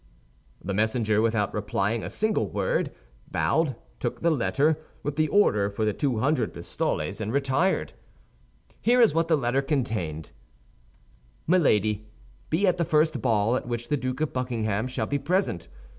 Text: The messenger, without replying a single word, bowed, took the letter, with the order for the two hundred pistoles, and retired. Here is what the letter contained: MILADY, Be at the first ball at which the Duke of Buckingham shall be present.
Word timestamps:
The 0.63 0.73
messenger, 0.73 1.21
without 1.21 1.53
replying 1.53 2.01
a 2.03 2.09
single 2.09 2.49
word, 2.49 2.91
bowed, 3.29 3.75
took 3.99 4.19
the 4.21 4.31
letter, 4.31 4.79
with 5.03 5.15
the 5.15 5.27
order 5.27 5.69
for 5.69 5.85
the 5.85 5.93
two 5.93 6.17
hundred 6.17 6.55
pistoles, 6.55 7.21
and 7.21 7.31
retired. 7.31 7.93
Here 8.81 8.99
is 8.99 9.13
what 9.13 9.27
the 9.27 9.37
letter 9.37 9.61
contained: 9.61 10.31
MILADY, 11.45 12.07
Be 12.49 12.65
at 12.65 12.77
the 12.77 12.83
first 12.83 13.21
ball 13.21 13.55
at 13.55 13.67
which 13.67 13.89
the 13.89 13.95
Duke 13.97 14.21
of 14.21 14.33
Buckingham 14.33 14.87
shall 14.87 15.05
be 15.05 15.19
present. 15.19 15.67